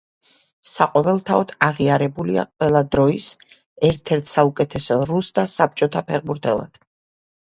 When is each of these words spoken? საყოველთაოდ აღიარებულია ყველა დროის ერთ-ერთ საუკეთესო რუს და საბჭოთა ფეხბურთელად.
საყოველთაოდ 0.67 1.51
აღიარებულია 1.65 2.45
ყველა 2.47 2.81
დროის 2.95 3.27
ერთ-ერთ 3.89 4.31
საუკეთესო 4.31 4.97
რუს 5.11 5.29
და 5.37 5.45
საბჭოთა 5.57 6.03
ფეხბურთელად. 6.09 6.81